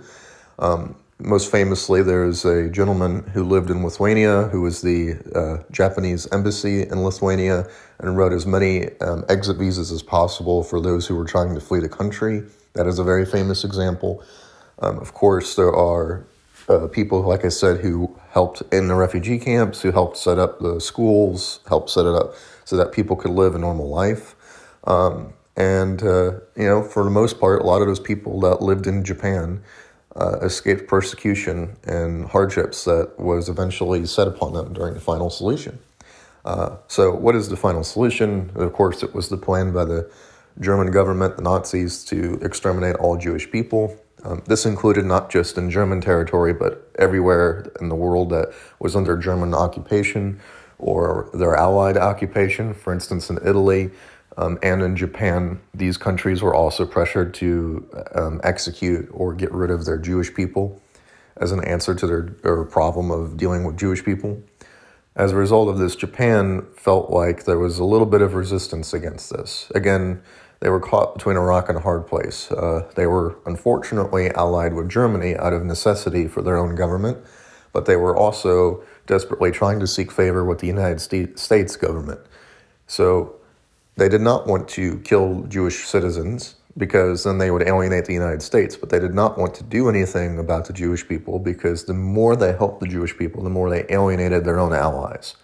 Um, 0.60 0.96
most 1.20 1.52
famously, 1.52 2.04
there's 2.04 2.46
a 2.46 2.70
gentleman 2.70 3.24
who 3.34 3.44
lived 3.44 3.70
in 3.70 3.84
Lithuania 3.84 4.44
who 4.44 4.62
was 4.62 4.82
the 4.82 5.16
uh, 5.34 5.64
Japanese 5.72 6.28
embassy 6.32 6.84
in 6.84 7.04
Lithuania 7.04 7.68
and 8.00 8.16
wrote 8.16 8.34
as 8.34 8.46
many 8.46 8.90
um, 9.00 9.26
exit 9.28 9.58
visas 9.58 9.92
as 9.92 10.04
possible 10.04 10.64
for 10.64 10.80
those 10.80 11.08
who 11.08 11.16
were 11.16 11.26
trying 11.26 11.56
to 11.56 11.62
flee 11.62 11.80
the 11.80 11.90
country. 11.90 12.44
That 12.74 12.86
is 12.86 13.00
a 13.00 13.04
very 13.04 13.26
famous 13.26 13.64
example. 13.64 14.24
Um, 14.80 15.00
of 15.00 15.14
course, 15.14 15.56
there 15.56 15.74
are 15.74 16.28
uh, 16.70 16.88
people, 16.88 17.22
like 17.22 17.46
I 17.46 17.50
said, 17.50 17.80
who 17.80 18.16
helped 18.30 18.62
in 18.72 18.88
the 18.88 18.96
refugee 18.96 19.40
camps, 19.40 19.82
who 19.82 19.92
helped 19.92 20.18
set 20.18 20.38
up 20.38 20.60
the 20.60 20.80
schools, 20.80 21.62
helped 21.68 21.90
set 21.90 22.06
it 22.06 22.14
up 22.14 22.36
so 22.66 22.78
that 22.78 22.92
people 22.92 23.16
could 23.16 23.32
live 23.32 23.56
a 23.56 23.60
normal 23.60 23.90
life. 23.90 24.36
Um, 24.84 25.34
and, 25.56 26.04
uh, 26.04 26.34
you 26.56 26.66
know, 26.66 26.84
for 26.84 27.04
the 27.04 27.10
most 27.10 27.40
part, 27.40 27.62
a 27.62 27.66
lot 27.66 27.82
of 27.82 27.88
those 27.88 28.00
people 28.00 28.40
that 28.42 28.62
lived 28.62 28.86
in 28.86 29.04
Japan 29.04 29.64
uh, 30.18 30.40
escaped 30.42 30.88
persecution 30.88 31.76
and 31.86 32.26
hardships 32.26 32.84
that 32.86 33.20
was 33.20 33.50
eventually 33.50 34.06
set 34.06 34.28
upon 34.28 34.54
them 34.54 34.74
during 34.74 34.94
the 34.94 35.00
final 35.00 35.30
solution. 35.30 35.80
Uh, 36.44 36.78
so, 36.88 37.14
what 37.14 37.36
is 37.36 37.50
the 37.50 37.58
final 37.58 37.84
solution? 37.84 38.52
Of 38.56 38.74
course, 38.74 39.04
it 39.04 39.14
was 39.14 39.30
the 39.30 39.38
plan 39.38 39.74
by 39.74 39.86
the 39.86 40.10
German 40.60 40.92
government, 40.92 41.36
the 41.36 41.44
Nazis, 41.44 42.04
to 42.06 42.40
exterminate 42.42 42.96
all 42.96 43.18
Jewish 43.18 43.52
people. 43.52 43.96
Um, 44.24 44.42
this 44.48 44.66
included 44.66 45.06
not 45.06 45.30
just 45.30 45.58
in 45.58 45.70
German 45.70 46.02
territory, 46.02 46.54
but 46.54 46.90
everywhere 46.98 47.72
in 47.80 47.90
the 47.90 47.96
world 47.96 48.30
that 48.32 48.54
was 48.80 48.96
under 48.96 49.18
German 49.18 49.54
occupation 49.54 50.40
or 50.80 51.30
their 51.34 51.56
allied 51.56 51.98
occupation. 51.98 52.74
For 52.74 52.94
instance, 52.94 53.30
in 53.30 53.38
Italy 53.46 53.92
um, 54.38 54.60
and 54.62 54.82
in 54.82 54.96
Japan, 54.96 55.60
these 55.74 55.98
countries 55.98 56.42
were 56.44 56.54
also 56.54 56.86
pressured 56.86 57.34
to 57.36 57.90
um, 58.14 58.40
execute 58.44 59.10
or 59.12 59.34
get 59.34 59.52
rid 59.52 59.72
of 59.72 59.86
their 59.86 59.98
Jewish 59.98 60.34
people 60.34 60.82
as 61.38 61.52
an 61.52 61.64
answer 61.64 61.96
to 61.96 62.08
their, 62.08 62.22
their 62.44 62.64
problem 62.64 63.12
of 63.12 63.36
dealing 63.36 63.64
with 63.64 63.78
Jewish 63.78 64.04
people. 64.06 64.42
As 65.16 65.32
a 65.32 65.36
result 65.36 65.70
of 65.70 65.80
this, 65.80 65.96
Japan 65.96 66.68
felt 66.76 67.10
like 67.10 67.46
there 67.46 67.58
was 67.58 67.80
a 67.80 67.84
little 67.84 68.06
bit 68.06 68.22
of 68.22 68.36
resistance 68.36 68.94
against 68.94 69.32
this. 69.32 69.72
Again, 69.74 70.22
they 70.60 70.70
were 70.70 70.80
caught 70.80 71.16
between 71.16 71.36
a 71.36 71.42
rock 71.42 71.70
and 71.70 71.78
a 71.78 71.82
hard 71.82 72.06
place. 72.06 72.52
Uh, 72.52 72.90
they 72.96 73.08
were 73.08 73.38
unfortunately 73.46 74.30
allied 74.32 74.74
with 74.74 74.90
Germany 74.90 75.36
out 75.36 75.54
of 75.54 75.64
necessity 75.64 76.28
for 76.28 76.44
their 76.44 76.58
own 76.58 76.76
government, 76.76 77.18
but 77.74 77.86
they 77.86 77.96
were 77.96 78.16
also 78.16 78.84
desperately 79.08 79.52
trying 79.52 79.80
to 79.80 79.88
seek 79.88 80.12
favor 80.12 80.46
with 80.46 80.60
the 80.60 80.68
United 80.68 81.00
States 81.40 81.76
government. 81.76 82.20
So 82.86 83.36
they 83.98 84.10
did 84.10 84.22
not 84.22 84.48
want 84.48 84.68
to 84.70 85.00
kill 85.00 85.44
Jewish 85.44 85.86
citizens 85.86 86.56
because 86.78 87.24
then 87.24 87.40
they 87.40 87.50
would 87.50 87.68
alienate 87.68 88.06
the 88.06 88.14
United 88.14 88.42
States, 88.44 88.76
but 88.76 88.90
they 88.90 89.00
did 89.00 89.14
not 89.14 89.38
want 89.38 89.56
to 89.56 89.64
do 89.64 89.90
anything 89.90 90.38
about 90.38 90.66
the 90.66 90.74
Jewish 90.74 91.08
people 91.08 91.40
because 91.40 91.86
the 91.86 91.94
more 91.94 92.36
they 92.36 92.54
helped 92.54 92.80
the 92.80 92.88
Jewish 92.88 93.18
people, 93.18 93.44
the 93.44 93.50
more 93.50 93.70
they 93.70 93.86
alienated 93.90 94.46
their 94.46 94.60
own 94.60 94.74
allies. 94.74 95.36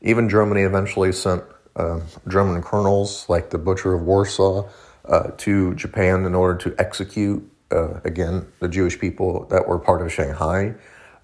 Even 0.00 0.28
Germany 0.28 0.62
eventually 0.62 1.12
sent 1.12 1.44
uh, 1.76 2.00
German 2.28 2.62
colonels 2.62 3.28
like 3.28 3.50
the 3.50 3.58
Butcher 3.58 3.94
of 3.94 4.02
Warsaw 4.02 4.68
uh, 5.04 5.30
to 5.36 5.74
Japan 5.74 6.24
in 6.24 6.34
order 6.34 6.56
to 6.58 6.74
execute, 6.80 7.46
uh, 7.70 8.00
again, 8.04 8.46
the 8.60 8.68
Jewish 8.68 8.98
people 8.98 9.44
that 9.46 9.68
were 9.68 9.78
part 9.78 10.00
of 10.00 10.10
Shanghai. 10.12 10.74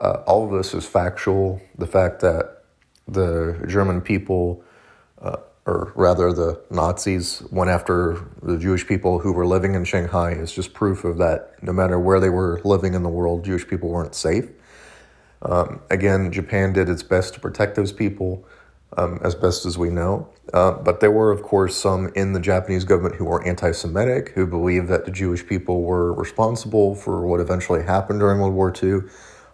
Uh, 0.00 0.23
all 0.26 0.45
of 0.45 0.50
this 0.50 0.75
is 0.75 0.87
factual. 0.87 1.62
The 1.79 1.87
fact 1.87 2.21
that 2.21 2.64
the 3.09 3.64
German 3.67 4.00
people, 4.00 4.62
uh, 5.23 5.37
or 5.67 5.93
rather 5.95 6.33
the 6.33 6.61
Nazis, 6.71 7.43
went 7.50 7.71
after 7.71 8.26
the 8.43 8.57
Jewish 8.57 8.87
people 8.87 9.19
who 9.19 9.33
were 9.33 9.47
living 9.47 9.75
in 9.75 9.85
Shanghai 9.85 10.33
is 10.33 10.52
just 10.52 10.73
proof 10.73 11.05
of 11.05 11.19
that 11.19 11.55
no 11.62 11.73
matter 11.73 11.99
where 11.99 12.19
they 12.19 12.31
were 12.31 12.61
living 12.64 12.95
in 12.95 13.02
the 13.02 13.09
world, 13.09 13.45
Jewish 13.45 13.67
people 13.69 13.90
weren't 13.90 14.14
safe. 14.14 14.49
Um, 15.43 15.81
again, 15.90 16.33
Japan 16.33 16.73
did 16.73 16.88
its 16.88 17.02
best 17.02 17.35
to 17.35 17.40
protect 17.40 17.76
those 17.76 17.93
people 17.93 18.47
um, 18.97 19.21
as 19.23 19.35
best 19.35 19.67
as 19.67 19.79
we 19.79 19.90
know. 19.90 20.29
Uh, 20.52 20.73
but 20.73 21.00
there 21.00 21.11
were, 21.11 21.31
of 21.31 21.43
course, 21.43 21.76
some 21.76 22.11
in 22.14 22.33
the 22.33 22.40
Japanese 22.40 22.85
government 22.85 23.14
who 23.17 23.25
were 23.25 23.45
anti 23.47 23.73
Semitic, 23.73 24.31
who 24.31 24.47
believed 24.47 24.88
that 24.88 25.05
the 25.05 25.11
Jewish 25.11 25.47
people 25.47 25.83
were 25.83 26.12
responsible 26.12 26.95
for 26.95 27.26
what 27.26 27.40
eventually 27.40 27.83
happened 27.83 28.21
during 28.21 28.40
World 28.40 28.55
War 28.55 28.73
II. 28.83 29.00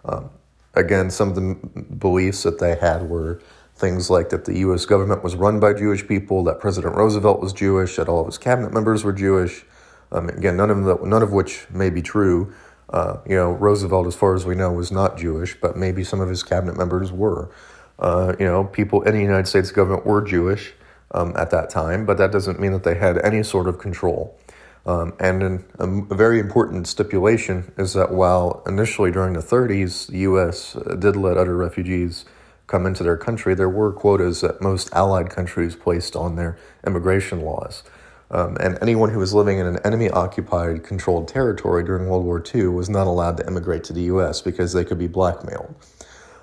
Um, 0.05 0.29
again, 0.73 1.09
some 1.09 1.29
of 1.29 1.35
the 1.35 1.55
beliefs 1.97 2.43
that 2.43 2.59
they 2.59 2.75
had 2.75 3.03
were 3.03 3.41
things 3.77 4.09
like 4.09 4.29
that 4.29 4.45
the 4.45 4.57
U.S. 4.59 4.85
government 4.85 5.23
was 5.23 5.35
run 5.35 5.59
by 5.59 5.73
Jewish 5.73 6.07
people, 6.07 6.43
that 6.45 6.59
President 6.59 6.95
Roosevelt 6.95 7.39
was 7.39 7.53
Jewish, 7.53 7.95
that 7.95 8.09
all 8.09 8.21
of 8.21 8.25
his 8.25 8.37
cabinet 8.37 8.73
members 8.73 9.03
were 9.03 9.13
Jewish. 9.13 9.63
Um, 10.11 10.29
again, 10.29 10.57
none 10.57 10.69
of 10.69 10.83
the, 10.83 10.97
none 11.05 11.21
of 11.21 11.31
which 11.31 11.67
may 11.69 11.89
be 11.89 12.01
true. 12.01 12.53
Uh, 12.89 13.17
you 13.27 13.35
know, 13.35 13.51
Roosevelt, 13.51 14.07
as 14.07 14.15
far 14.15 14.33
as 14.35 14.45
we 14.45 14.55
know, 14.55 14.71
was 14.71 14.91
not 14.91 15.17
Jewish, 15.17 15.59
but 15.59 15.75
maybe 15.75 16.03
some 16.03 16.21
of 16.21 16.29
his 16.29 16.43
cabinet 16.43 16.77
members 16.77 17.11
were. 17.11 17.51
Uh, 17.99 18.35
you 18.39 18.45
know, 18.45 18.63
people 18.63 19.01
in 19.03 19.13
the 19.13 19.21
United 19.21 19.47
States 19.47 19.71
government 19.71 20.05
were 20.05 20.21
Jewish 20.21 20.73
um, 21.11 21.33
at 21.35 21.51
that 21.51 21.69
time, 21.69 22.05
but 22.05 22.17
that 22.17 22.31
doesn't 22.31 22.59
mean 22.59 22.71
that 22.71 22.83
they 22.83 22.95
had 22.95 23.17
any 23.23 23.43
sort 23.43 23.67
of 23.67 23.79
control. 23.79 24.39
Um, 24.85 25.13
and 25.19 25.43
an, 25.43 25.65
a, 25.79 26.13
a, 26.13 26.15
very 26.15 26.39
important 26.39 26.87
stipulation 26.87 27.73
is 27.77 27.93
that 27.93 28.09
while 28.13 28.63
initially 28.65 29.11
during 29.11 29.33
the 29.33 29.41
30s, 29.41 30.07
the 30.07 30.19
U.S. 30.19 30.77
Uh, 30.77 30.95
did 30.95 31.17
let 31.17 31.35
other 31.35 31.57
refugees 31.57 32.23
come 32.67 32.85
into 32.85 33.03
their 33.03 33.17
country, 33.17 33.55
there 33.55 33.69
were 33.69 33.91
quotas 33.91 34.41
that 34.41 34.61
most 34.61 34.89
allied 34.93 35.29
countries 35.29 35.75
placed 35.75 36.15
on 36.15 36.35
their 36.35 36.57
immigration 36.85 37.41
laws. 37.41 37.83
Um, 38.29 38.57
and 38.59 38.77
anyone 38.81 39.09
who 39.09 39.19
was 39.19 39.33
living 39.33 39.57
in 39.57 39.65
an 39.65 39.79
enemy 39.85 40.09
occupied 40.09 40.83
controlled 40.83 41.29
territory 41.29 41.83
during 41.83 42.09
World 42.09 42.25
War 42.25 42.43
II 42.53 42.67
was 42.67 42.89
not 42.89 43.07
allowed 43.07 43.37
to 43.37 43.47
immigrate 43.47 43.85
to 43.85 43.93
the 43.93 44.01
U.S. 44.03 44.41
because 44.41 44.73
they 44.73 44.83
could 44.83 44.99
be 44.99 45.07
blackmailed. 45.07 45.73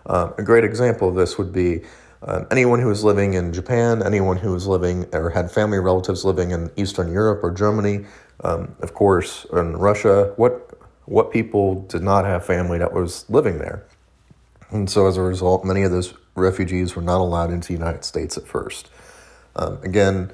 Uh, 0.07 0.31
a 0.39 0.43
great 0.43 0.65
example 0.65 1.09
of 1.09 1.15
this 1.15 1.37
would 1.37 1.53
be 1.53 1.83
uh, 2.23 2.45
anyone 2.51 2.81
who 2.81 2.89
was 2.89 3.05
living 3.05 3.35
in 3.35 3.53
Japan, 3.53 4.03
anyone 4.03 4.39
who 4.39 4.53
was 4.53 4.67
living 4.67 5.05
or 5.13 5.29
had 5.29 5.51
family 5.51 5.79
relatives 5.79 6.25
living 6.25 6.53
in 6.53 6.71
Eastern 6.77 7.13
Europe 7.13 7.45
or 7.45 7.51
Germany, 7.51 8.07
um, 8.43 8.75
of 8.81 8.95
course, 8.95 9.47
in 9.53 9.77
Russia. 9.77 10.33
What 10.37 10.71
what 11.07 11.31
people 11.31 11.83
did 11.83 12.03
not 12.03 12.25
have 12.25 12.47
family 12.47 12.79
that 12.79 12.95
was 12.95 13.29
living 13.29 13.59
there, 13.59 13.87
and 14.75 14.91
so 14.91 15.07
as 15.07 15.17
a 15.17 15.23
result, 15.23 15.65
many 15.65 15.85
of 15.85 15.93
those 15.93 16.15
refugees 16.35 16.97
were 16.97 17.03
not 17.03 17.21
allowed 17.21 17.53
into 17.53 17.69
the 17.69 17.75
United 17.75 18.05
States 18.05 18.37
at 18.37 18.47
first. 18.47 18.91
Um, 19.55 19.79
again, 19.83 20.33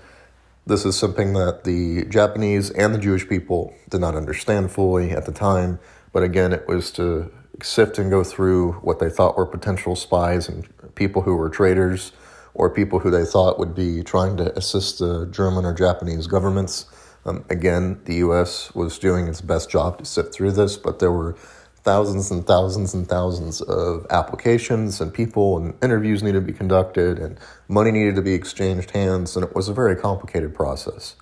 this 0.66 0.86
is 0.86 0.96
something 0.96 1.34
that 1.34 1.64
the 1.64 2.06
Japanese 2.06 2.70
and 2.70 2.94
the 2.94 2.98
Jewish 2.98 3.28
people 3.28 3.74
did 3.90 4.00
not 4.00 4.14
understand 4.14 4.72
fully 4.72 5.10
at 5.10 5.26
the 5.26 5.32
time. 5.32 5.78
But 6.12 6.22
again, 6.22 6.54
it 6.54 6.66
was 6.66 6.90
to 6.92 7.30
sift 7.62 7.98
and 7.98 8.10
go 8.10 8.24
through 8.24 8.72
what 8.80 8.98
they 8.98 9.10
thought 9.10 9.36
were 9.36 9.44
potential 9.44 9.94
spies 9.94 10.48
and 10.48 10.66
people 10.94 11.22
who 11.22 11.36
were 11.36 11.50
traitors 11.50 12.12
or 12.54 12.70
people 12.70 13.00
who 13.00 13.10
they 13.10 13.24
thought 13.24 13.58
would 13.58 13.74
be 13.74 14.02
trying 14.02 14.38
to 14.38 14.56
assist 14.56 15.00
the 15.00 15.26
German 15.26 15.66
or 15.66 15.74
Japanese 15.74 16.26
governments. 16.26 16.86
Um, 17.26 17.44
again, 17.50 18.00
the 18.06 18.16
U.S. 18.16 18.74
was 18.74 18.98
doing 18.98 19.28
its 19.28 19.42
best 19.42 19.70
job 19.70 19.98
to 19.98 20.06
sift 20.06 20.32
through 20.32 20.52
this, 20.52 20.78
but 20.78 20.98
there 20.98 21.12
were 21.12 21.36
thousands 21.82 22.30
and 22.30 22.46
thousands 22.46 22.94
and 22.94 23.08
thousands 23.08 23.60
of 23.62 24.06
applications 24.10 25.00
and 25.00 25.12
people 25.12 25.56
and 25.58 25.74
interviews 25.82 26.22
needed 26.22 26.40
to 26.40 26.46
be 26.46 26.52
conducted 26.52 27.18
and 27.18 27.38
money 27.68 27.90
needed 27.90 28.16
to 28.16 28.22
be 28.22 28.34
exchanged 28.34 28.90
hands, 28.90 29.36
and 29.36 29.44
it 29.44 29.54
was 29.54 29.68
a 29.68 29.74
very 29.74 29.96
complicated 29.96 30.54
process. 30.54 31.16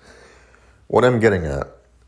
What 0.87 1.05
I'm 1.05 1.19
getting 1.19 1.45
at 1.45 1.67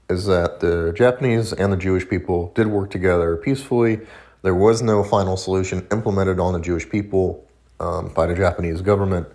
is 0.10 0.26
that 0.26 0.60
the 0.60 0.94
Japanese 0.96 1.54
and 1.54 1.72
the 1.72 1.78
Jewish 1.78 2.08
people 2.08 2.52
did 2.56 2.68
work 2.68 2.90
together 2.90 3.38
peacefully. 3.38 4.02
There 4.42 4.56
was 4.56 4.82
no 4.82 5.04
final 5.04 5.38
solution 5.38 5.88
implemented 5.92 6.40
on 6.40 6.54
the 6.54 6.60
Jewish 6.60 6.90
people 6.90 7.48
um, 7.80 8.10
by 8.14 8.26
the 8.26 8.36
Japanese 8.36 8.82
government. 8.82 9.28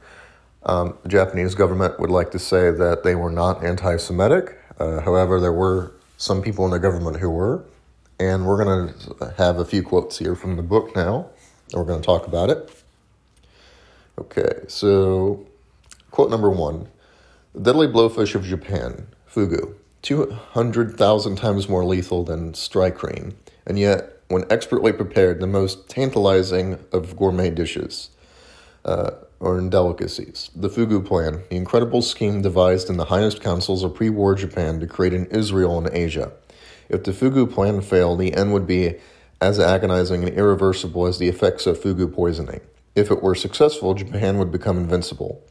Um, 0.64 0.98
the 1.02 1.08
Japanese 1.08 1.54
government 1.54 1.98
would 2.00 2.10
like 2.10 2.32
to 2.32 2.38
say 2.38 2.70
that 2.72 3.04
they 3.04 3.14
were 3.14 3.30
not 3.30 3.64
anti 3.64 3.96
Semitic. 3.96 4.58
Uh, 4.78 5.00
however, 5.00 5.40
there 5.40 5.52
were 5.52 5.92
some 6.16 6.42
people 6.42 6.64
in 6.64 6.72
the 6.72 6.78
government 6.78 7.16
who 7.16 7.30
were. 7.30 7.64
And 8.18 8.46
we're 8.46 8.64
going 8.64 8.94
to 8.94 9.34
have 9.36 9.58
a 9.58 9.64
few 9.64 9.82
quotes 9.82 10.18
here 10.18 10.34
from 10.34 10.56
the 10.56 10.62
book 10.62 10.96
now. 10.96 11.28
And 11.72 11.80
we're 11.80 11.86
going 11.86 12.00
to 12.00 12.06
talk 12.06 12.26
about 12.26 12.50
it. 12.50 12.70
Okay, 14.18 14.60
so 14.66 15.46
quote 16.10 16.30
number 16.30 16.50
one 16.50 16.88
The 17.52 17.60
deadly 17.60 17.86
blowfish 17.86 18.34
of 18.34 18.44
Japan, 18.44 19.08
fugu. 19.30 19.74
200,000 20.02 21.36
times 21.36 21.68
more 21.68 21.84
lethal 21.84 22.22
than 22.22 22.54
strychnine, 22.54 23.34
and 23.66 23.76
yet, 23.76 24.20
when 24.28 24.44
expertly 24.50 24.92
prepared, 24.92 25.40
the 25.40 25.46
most 25.48 25.88
tantalizing 25.88 26.78
of 26.92 27.16
gourmet 27.16 27.50
dishes 27.50 28.10
uh, 28.84 29.10
or 29.40 29.60
delicacies. 29.60 30.50
The 30.54 30.68
Fugu 30.68 31.04
Plan, 31.04 31.42
the 31.50 31.56
incredible 31.56 32.02
scheme 32.02 32.40
devised 32.40 32.88
in 32.88 32.96
the 32.96 33.06
highest 33.06 33.42
councils 33.42 33.82
of 33.82 33.94
pre 33.94 34.08
war 34.08 34.34
Japan 34.36 34.78
to 34.80 34.86
create 34.86 35.12
an 35.12 35.26
Israel 35.26 35.84
in 35.84 35.92
Asia. 35.92 36.32
If 36.88 37.04
the 37.04 37.12
Fugu 37.12 37.50
Plan 37.50 37.80
failed, 37.80 38.18
the 38.18 38.34
end 38.34 38.52
would 38.52 38.66
be 38.66 38.94
as 39.40 39.58
agonizing 39.60 40.22
and 40.24 40.32
irreversible 40.32 41.06
as 41.06 41.18
the 41.18 41.28
effects 41.28 41.66
of 41.66 41.80
Fugu 41.80 42.12
poisoning. 42.12 42.60
If 42.94 43.10
it 43.10 43.22
were 43.22 43.34
successful, 43.34 43.94
Japan 43.94 44.38
would 44.38 44.50
become 44.50 44.78
invincible. 44.78 45.42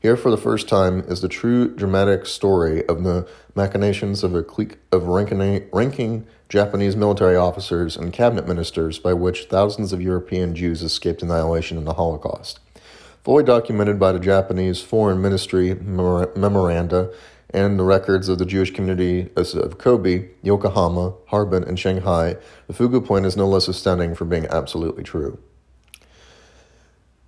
Here, 0.00 0.16
for 0.16 0.30
the 0.30 0.36
first 0.36 0.68
time, 0.68 1.00
is 1.00 1.20
the 1.20 1.28
true 1.28 1.74
dramatic 1.74 2.26
story 2.26 2.84
of 2.86 3.04
the 3.04 3.28
machinations 3.54 4.24
of 4.24 4.34
a 4.34 4.42
clique 4.42 4.78
of 4.90 5.06
ranking, 5.06 6.26
Japanese 6.48 6.96
military 6.96 7.36
officers 7.36 7.96
and 7.96 8.12
cabinet 8.12 8.46
ministers 8.46 8.98
by 8.98 9.14
which 9.14 9.44
thousands 9.44 9.92
of 9.92 10.02
European 10.02 10.54
Jews 10.54 10.82
escaped 10.82 11.22
annihilation 11.22 11.78
in 11.78 11.84
the 11.84 11.94
Holocaust. 11.94 12.60
Fully 13.24 13.44
documented 13.44 14.00
by 14.00 14.10
the 14.10 14.18
Japanese 14.18 14.80
Foreign 14.80 15.22
Ministry 15.22 15.74
memoranda 15.74 17.12
and 17.52 17.78
the 17.78 17.84
records 17.84 18.28
of 18.28 18.38
the 18.38 18.46
Jewish 18.46 18.70
community 18.72 19.28
of 19.36 19.78
Kobe, 19.78 20.28
Yokohama, 20.42 21.14
Harbin, 21.26 21.64
and 21.64 21.78
Shanghai, 21.78 22.36
the 22.66 22.72
Fugu 22.72 23.04
point 23.04 23.26
is 23.26 23.36
no 23.36 23.46
less 23.46 23.68
astounding 23.68 24.14
for 24.14 24.24
being 24.24 24.46
absolutely 24.46 25.02
true. 25.02 25.38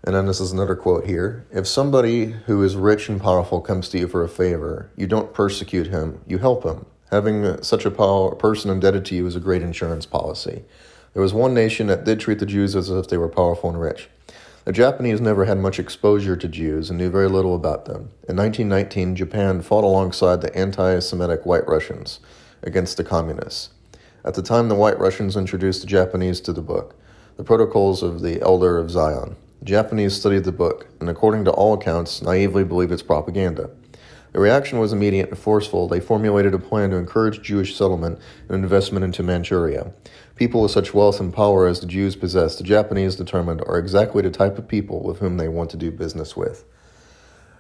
And 0.03 0.15
then 0.15 0.27
this 0.27 0.41
is 0.41 0.53
another 0.53 0.77
quote 0.77 1.07
here. 1.07 1.47
If 1.51 1.67
somebody 1.67 2.27
who 2.47 2.63
is 2.63 2.77
rich 2.77 3.09
and 3.09 3.21
powerful 3.21 3.61
comes 3.61 3.89
to 3.91 3.99
you 3.99 4.07
for 4.07 4.23
a 4.23 4.29
favor, 4.29 4.91
you 4.97 5.07
don't 5.07 5.33
persecute 5.33 5.87
him, 5.87 6.21
you 6.27 6.39
help 6.39 6.65
him. 6.65 6.85
Having 7.11 7.63
such 7.63 7.85
a 7.85 7.91
power, 7.91 8.35
person 8.35 8.71
indebted 8.71 9.05
to 9.07 9.15
you 9.15 9.27
is 9.27 9.37
a 9.37 9.41
great 9.41 9.63
insurance 9.63 10.05
policy. 10.05 10.65
There 11.13 11.23
was 11.23 11.33
one 11.33 11.55
nation 11.55 11.87
that 11.87 12.05
did 12.05 12.21
treat 12.21 12.39
the 12.39 12.47
Jews 12.47 12.75
as 12.75 12.91
if 12.91 13.09
they 13.09 13.17
were 13.17 13.29
powerful 13.29 13.71
and 13.71 13.81
rich. 13.81 14.09
The 14.65 14.73
Japanese 14.73 15.21
never 15.21 15.45
had 15.45 15.59
much 15.59 15.79
exposure 15.79 16.37
to 16.37 16.49
Jews 16.49 16.89
and 16.89 16.99
knew 16.99 17.11
very 17.11 17.29
little 17.29 17.55
about 17.55 17.85
them. 17.85 18.13
In 18.27 18.37
1919, 18.37 19.15
Japan 19.15 19.61
fought 19.61 19.85
alongside 19.85 20.41
the 20.41 20.57
anti 20.57 21.01
Semitic 21.01 21.45
White 21.45 21.69
Russians 21.69 22.19
against 22.63 22.97
the 22.97 23.05
Communists. 23.05 23.69
At 24.25 24.33
the 24.33 24.43
time, 24.43 24.71
the 24.71 24.75
White 24.75 24.99
Russians 24.99 25.37
introduced 25.37 25.83
the 25.83 25.87
Japanese 25.87 26.41
to 26.41 26.53
the 26.55 26.63
book, 26.63 26.95
The 27.37 27.45
Protocols 27.45 28.03
of 28.03 28.23
the 28.23 28.41
Elder 28.41 28.79
of 28.79 28.91
Zion. 28.91 29.37
Japanese 29.63 30.15
studied 30.15 30.45
the 30.45 30.53
book, 30.53 30.87
and 30.99 31.11
according 31.11 31.45
to 31.45 31.51
all 31.51 31.75
accounts, 31.75 32.23
naively 32.23 32.65
believed 32.65 32.93
its 32.93 33.03
propaganda. 33.03 33.69
The 34.35 34.41
reaction 34.41 34.81
was 34.81 34.93
immediate 34.93 35.29
and 35.29 35.39
forceful. 35.39 35.87
They 35.87 36.01
formulated 36.01 36.55
a 36.55 36.59
plan 36.59 36.91
to 36.91 36.97
encourage 36.97 37.41
Jewish 37.41 37.77
settlement 37.77 38.19
and 38.49 38.65
investment 38.65 39.05
into 39.05 39.23
Manchuria. 39.23 39.93
People 40.35 40.61
with 40.61 40.73
such 40.73 40.93
wealth 40.93 41.21
and 41.21 41.33
power 41.33 41.69
as 41.69 41.79
the 41.79 41.87
Jews 41.87 42.17
possessed, 42.17 42.59
the 42.59 42.65
Japanese 42.65 43.15
determined, 43.15 43.63
are 43.65 43.79
exactly 43.79 44.23
the 44.23 44.33
type 44.33 44.59
of 44.59 44.67
people 44.67 45.05
with 45.05 45.21
whom 45.21 45.37
they 45.37 45.47
want 45.47 45.71
to 45.71 45.77
do 45.77 45.93
business 45.93 46.37
with. 46.37 46.65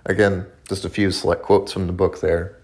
Again, 0.04 0.46
just 0.68 0.84
a 0.84 0.88
few 0.88 1.12
select 1.12 1.42
quotes 1.42 1.70
from 1.70 1.86
the 1.86 1.92
book 1.92 2.20
there. 2.20 2.56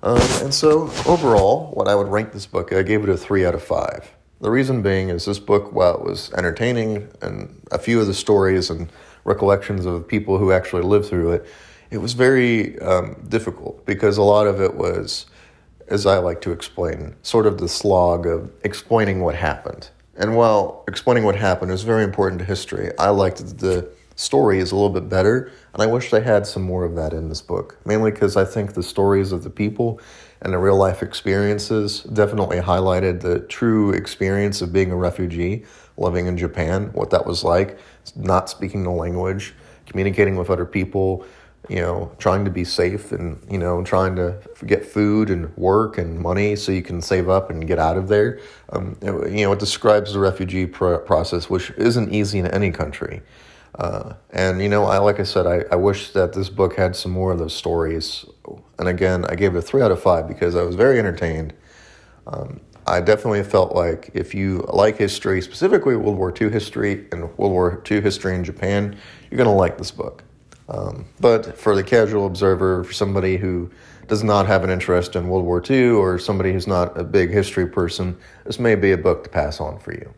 Um, 0.00 0.20
and 0.42 0.54
so, 0.54 0.82
overall, 1.04 1.72
what 1.72 1.88
I 1.88 1.96
would 1.96 2.06
rank 2.06 2.32
this 2.32 2.46
book, 2.46 2.72
I 2.72 2.82
gave 2.82 3.02
it 3.02 3.08
a 3.08 3.16
3 3.16 3.44
out 3.44 3.56
of 3.56 3.64
5. 3.64 4.08
The 4.42 4.50
reason 4.50 4.80
being 4.80 5.08
is 5.08 5.24
this 5.24 5.40
book, 5.40 5.72
while 5.72 5.96
it 5.96 6.04
was 6.04 6.32
entertaining 6.34 7.08
and 7.20 7.60
a 7.72 7.80
few 7.80 8.00
of 8.00 8.06
the 8.06 8.14
stories 8.14 8.70
and 8.70 8.92
recollections 9.24 9.86
of 9.86 10.06
people 10.06 10.38
who 10.38 10.52
actually 10.52 10.82
lived 10.82 11.06
through 11.06 11.32
it, 11.32 11.46
it 11.90 11.98
was 11.98 12.12
very 12.12 12.78
um, 12.80 13.16
difficult 13.28 13.84
because 13.86 14.18
a 14.18 14.22
lot 14.22 14.46
of 14.46 14.60
it 14.60 14.74
was, 14.74 15.26
as 15.88 16.06
I 16.06 16.18
like 16.18 16.40
to 16.42 16.52
explain, 16.52 17.14
sort 17.22 17.46
of 17.46 17.58
the 17.58 17.68
slog 17.68 18.26
of 18.26 18.50
explaining 18.64 19.20
what 19.20 19.34
happened. 19.34 19.90
And 20.16 20.36
while 20.36 20.84
explaining 20.88 21.24
what 21.24 21.36
happened 21.36 21.70
is 21.70 21.82
very 21.82 22.02
important 22.02 22.38
to 22.40 22.44
history, 22.44 22.90
I 22.98 23.10
liked 23.10 23.58
the 23.58 23.88
story 24.16 24.58
is 24.58 24.72
a 24.72 24.74
little 24.74 24.90
bit 24.90 25.08
better, 25.10 25.52
and 25.74 25.82
I 25.82 25.86
wish 25.86 26.10
they 26.10 26.22
had 26.22 26.46
some 26.46 26.62
more 26.62 26.84
of 26.84 26.96
that 26.96 27.12
in 27.12 27.28
this 27.28 27.42
book. 27.42 27.78
Mainly 27.84 28.10
because 28.10 28.36
I 28.36 28.46
think 28.46 28.72
the 28.72 28.82
stories 28.82 29.30
of 29.30 29.44
the 29.44 29.50
people 29.50 30.00
and 30.40 30.52
the 30.52 30.58
real 30.58 30.76
life 30.76 31.02
experiences 31.02 32.02
definitely 32.02 32.58
highlighted 32.58 33.20
the 33.20 33.40
true 33.40 33.90
experience 33.90 34.62
of 34.62 34.72
being 34.72 34.90
a 34.90 34.96
refugee 34.96 35.64
living 35.98 36.26
in 36.26 36.36
Japan, 36.36 36.90
what 36.92 37.10
that 37.10 37.26
was 37.26 37.44
like, 37.44 37.78
not 38.16 38.48
speaking 38.50 38.82
the 38.82 38.90
language, 38.90 39.54
communicating 39.86 40.36
with 40.36 40.50
other 40.50 40.66
people, 40.66 41.24
you 41.68 41.76
know, 41.76 42.12
trying 42.18 42.44
to 42.44 42.50
be 42.50 42.64
safe 42.64 43.12
and, 43.12 43.44
you 43.50 43.58
know, 43.58 43.82
trying 43.82 44.16
to 44.16 44.38
get 44.64 44.84
food 44.84 45.30
and 45.30 45.56
work 45.56 45.98
and 45.98 46.18
money 46.18 46.56
so 46.56 46.72
you 46.72 46.82
can 46.82 47.02
save 47.02 47.28
up 47.28 47.50
and 47.50 47.66
get 47.66 47.78
out 47.78 47.96
of 47.96 48.08
there. 48.08 48.40
Um, 48.70 48.96
it, 49.00 49.32
you 49.32 49.46
know, 49.46 49.52
it 49.52 49.58
describes 49.58 50.12
the 50.12 50.18
refugee 50.18 50.66
process, 50.66 51.50
which 51.50 51.70
isn't 51.72 52.12
easy 52.12 52.38
in 52.38 52.46
any 52.46 52.70
country. 52.70 53.22
Uh, 53.74 54.14
and, 54.30 54.62
you 54.62 54.68
know, 54.68 54.84
I, 54.84 54.98
like 54.98 55.20
I 55.20 55.24
said, 55.24 55.46
I, 55.46 55.64
I 55.70 55.76
wish 55.76 56.10
that 56.12 56.32
this 56.32 56.48
book 56.48 56.76
had 56.76 56.96
some 56.96 57.12
more 57.12 57.32
of 57.32 57.38
those 57.38 57.54
stories. 57.54 58.24
And 58.78 58.88
again, 58.88 59.24
I 59.26 59.34
gave 59.34 59.54
it 59.54 59.58
a 59.58 59.62
three 59.62 59.82
out 59.82 59.90
of 59.90 60.00
five 60.00 60.26
because 60.26 60.56
I 60.56 60.62
was 60.62 60.76
very 60.76 60.98
entertained. 60.98 61.52
Um, 62.26 62.60
I 62.86 63.00
definitely 63.00 63.42
felt 63.42 63.74
like 63.74 64.10
if 64.14 64.34
you 64.34 64.64
like 64.72 64.96
history, 64.96 65.42
specifically 65.42 65.96
World 65.96 66.16
War 66.16 66.32
II 66.40 66.50
history 66.50 67.06
and 67.10 67.22
World 67.36 67.52
War 67.52 67.82
II 67.90 68.00
history 68.00 68.34
in 68.34 68.44
Japan, 68.44 68.96
you're 69.30 69.36
going 69.36 69.48
to 69.48 69.50
like 69.50 69.76
this 69.76 69.90
book. 69.90 70.22
Um, 70.68 71.06
but 71.20 71.58
for 71.58 71.74
the 71.74 71.82
casual 71.82 72.26
observer, 72.26 72.84
for 72.84 72.92
somebody 72.92 73.36
who 73.36 73.70
does 74.08 74.22
not 74.22 74.46
have 74.46 74.64
an 74.64 74.70
interest 74.70 75.16
in 75.16 75.28
World 75.28 75.44
War 75.44 75.62
II 75.68 75.90
or 75.90 76.18
somebody 76.18 76.52
who's 76.52 76.66
not 76.66 76.98
a 76.98 77.04
big 77.04 77.30
history 77.30 77.66
person, 77.66 78.16
this 78.44 78.58
may 78.58 78.74
be 78.74 78.92
a 78.92 78.98
book 78.98 79.24
to 79.24 79.30
pass 79.30 79.60
on 79.60 79.78
for 79.78 79.92
you. 79.92 80.12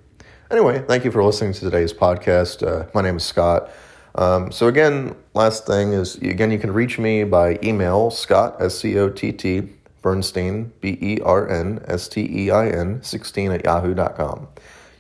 Anyway, 0.51 0.83
thank 0.87 1.05
you 1.05 1.11
for 1.11 1.23
listening 1.23 1.53
to 1.53 1.61
today's 1.61 1.93
podcast. 1.93 2.67
Uh, 2.67 2.89
my 2.95 3.03
name 3.03 3.17
is 3.17 3.25
Scott. 3.25 3.71
Um, 4.15 4.51
so, 4.51 4.67
again, 4.67 5.15
last 5.35 5.67
thing 5.67 5.93
is, 5.93 6.17
again, 6.17 6.51
you 6.51 6.59
can 6.59 6.73
reach 6.73 6.99
me 6.99 7.25
by 7.25 7.59
email, 7.63 8.11
Scott, 8.11 8.57
S 8.61 8.79
C 8.79 8.99
O 8.99 9.11
T 9.11 9.33
T, 9.33 9.69
Bernstein, 10.01 10.73
B 10.81 10.99
E 11.01 11.21
R 11.21 11.49
N 11.49 11.85
S 11.87 12.09
T 12.09 12.27
E 12.31 12.51
I 12.51 12.69
N, 12.71 13.03
16 13.03 13.53
at 13.53 13.65
yahoo.com. 13.65 14.49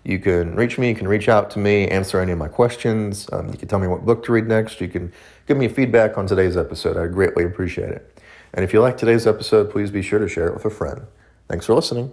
You 0.04 0.18
can 0.18 0.54
reach 0.54 0.78
me, 0.78 0.88
you 0.88 0.94
can 0.94 1.08
reach 1.08 1.28
out 1.28 1.50
to 1.50 1.58
me, 1.58 1.88
answer 1.88 2.20
any 2.20 2.32
of 2.32 2.38
my 2.38 2.48
questions. 2.48 3.28
Um, 3.32 3.48
you 3.50 3.58
can 3.58 3.68
tell 3.68 3.78
me 3.78 3.88
what 3.88 4.06
book 4.06 4.24
to 4.24 4.32
read 4.32 4.46
next. 4.46 4.80
You 4.80 4.88
can 4.88 5.12
give 5.48 5.56
me 5.56 5.66
feedback 5.66 6.16
on 6.18 6.26
today's 6.26 6.56
episode. 6.56 6.96
I 6.96 7.06
greatly 7.06 7.44
appreciate 7.44 7.88
it. 7.88 8.20
And 8.54 8.64
if 8.64 8.72
you 8.72 8.80
like 8.80 8.96
today's 8.96 9.26
episode, 9.26 9.70
please 9.70 9.90
be 9.90 10.02
sure 10.02 10.18
to 10.18 10.28
share 10.28 10.46
it 10.46 10.54
with 10.54 10.64
a 10.64 10.70
friend. 10.70 11.06
Thanks 11.48 11.66
for 11.66 11.74
listening. 11.74 12.12